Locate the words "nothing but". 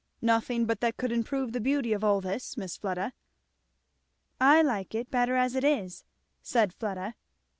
0.23-0.79